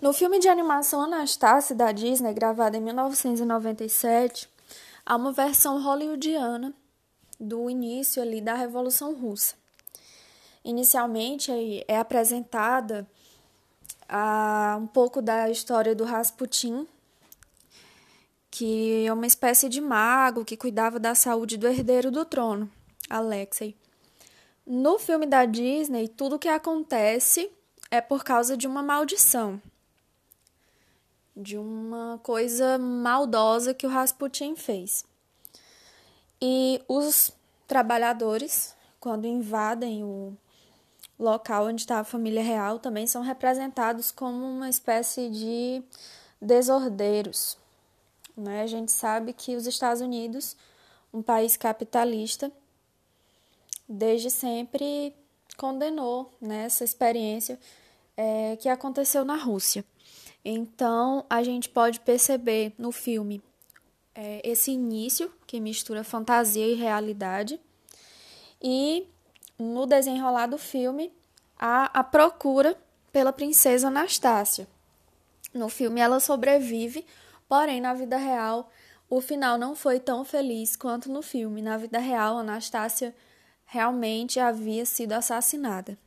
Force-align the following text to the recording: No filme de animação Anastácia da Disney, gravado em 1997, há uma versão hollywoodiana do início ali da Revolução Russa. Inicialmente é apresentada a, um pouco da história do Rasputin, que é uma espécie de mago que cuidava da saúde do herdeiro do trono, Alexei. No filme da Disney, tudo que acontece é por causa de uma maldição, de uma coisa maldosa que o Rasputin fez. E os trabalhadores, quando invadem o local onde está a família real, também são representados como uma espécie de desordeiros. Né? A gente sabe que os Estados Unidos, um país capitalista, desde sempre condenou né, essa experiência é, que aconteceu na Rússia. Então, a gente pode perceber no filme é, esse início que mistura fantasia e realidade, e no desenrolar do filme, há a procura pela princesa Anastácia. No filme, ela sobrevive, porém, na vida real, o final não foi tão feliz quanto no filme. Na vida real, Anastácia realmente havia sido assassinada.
No 0.00 0.12
filme 0.12 0.38
de 0.38 0.48
animação 0.48 1.02
Anastácia 1.02 1.74
da 1.74 1.90
Disney, 1.90 2.32
gravado 2.32 2.76
em 2.76 2.80
1997, 2.80 4.48
há 5.04 5.16
uma 5.16 5.32
versão 5.32 5.82
hollywoodiana 5.82 6.72
do 7.38 7.68
início 7.68 8.22
ali 8.22 8.40
da 8.40 8.54
Revolução 8.54 9.12
Russa. 9.12 9.56
Inicialmente 10.64 11.50
é 11.88 11.98
apresentada 11.98 13.08
a, 14.08 14.78
um 14.80 14.86
pouco 14.86 15.20
da 15.20 15.50
história 15.50 15.96
do 15.96 16.04
Rasputin, 16.04 16.86
que 18.52 19.04
é 19.04 19.12
uma 19.12 19.26
espécie 19.26 19.68
de 19.68 19.80
mago 19.80 20.44
que 20.44 20.56
cuidava 20.56 21.00
da 21.00 21.16
saúde 21.16 21.56
do 21.56 21.66
herdeiro 21.66 22.12
do 22.12 22.24
trono, 22.24 22.70
Alexei. 23.10 23.76
No 24.64 24.96
filme 24.96 25.26
da 25.26 25.44
Disney, 25.44 26.06
tudo 26.06 26.38
que 26.38 26.48
acontece 26.48 27.50
é 27.90 28.00
por 28.00 28.22
causa 28.22 28.56
de 28.56 28.68
uma 28.68 28.82
maldição, 28.82 29.60
de 31.38 31.56
uma 31.56 32.18
coisa 32.22 32.76
maldosa 32.76 33.72
que 33.72 33.86
o 33.86 33.90
Rasputin 33.90 34.56
fez. 34.56 35.04
E 36.42 36.82
os 36.88 37.30
trabalhadores, 37.66 38.74
quando 38.98 39.26
invadem 39.26 40.02
o 40.02 40.36
local 41.18 41.66
onde 41.66 41.82
está 41.82 42.00
a 42.00 42.04
família 42.04 42.42
real, 42.42 42.80
também 42.80 43.06
são 43.06 43.22
representados 43.22 44.10
como 44.10 44.44
uma 44.44 44.68
espécie 44.68 45.30
de 45.30 45.82
desordeiros. 46.42 47.56
Né? 48.36 48.62
A 48.62 48.66
gente 48.66 48.90
sabe 48.90 49.32
que 49.32 49.54
os 49.54 49.66
Estados 49.66 50.00
Unidos, 50.00 50.56
um 51.12 51.22
país 51.22 51.56
capitalista, 51.56 52.50
desde 53.88 54.30
sempre 54.30 55.14
condenou 55.56 56.32
né, 56.40 56.64
essa 56.64 56.84
experiência 56.84 57.58
é, 58.16 58.56
que 58.56 58.68
aconteceu 58.68 59.24
na 59.24 59.36
Rússia. 59.36 59.84
Então, 60.44 61.24
a 61.28 61.42
gente 61.42 61.68
pode 61.68 62.00
perceber 62.00 62.72
no 62.78 62.92
filme 62.92 63.42
é, 64.14 64.40
esse 64.42 64.70
início 64.70 65.32
que 65.46 65.60
mistura 65.60 66.02
fantasia 66.02 66.66
e 66.66 66.74
realidade, 66.74 67.60
e 68.60 69.06
no 69.58 69.86
desenrolar 69.86 70.46
do 70.46 70.58
filme, 70.58 71.12
há 71.58 71.84
a 71.86 72.02
procura 72.02 72.76
pela 73.12 73.32
princesa 73.32 73.88
Anastácia. 73.88 74.66
No 75.54 75.68
filme, 75.68 76.00
ela 76.00 76.20
sobrevive, 76.20 77.06
porém, 77.48 77.80
na 77.80 77.94
vida 77.94 78.16
real, 78.16 78.70
o 79.08 79.20
final 79.20 79.56
não 79.56 79.74
foi 79.74 79.98
tão 79.98 80.24
feliz 80.24 80.76
quanto 80.76 81.10
no 81.10 81.22
filme. 81.22 81.62
Na 81.62 81.76
vida 81.76 81.98
real, 81.98 82.38
Anastácia 82.38 83.14
realmente 83.64 84.38
havia 84.38 84.84
sido 84.84 85.12
assassinada. 85.12 85.98